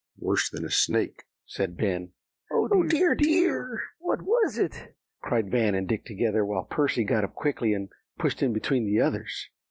[0.17, 2.13] "Worse than a snake," said Ben.
[2.51, 3.83] "Oh, dear, dear!
[3.99, 8.41] what was it?" cried Van and Dick together, while Percy got up quickly, and pushed
[8.41, 9.51] in between the others.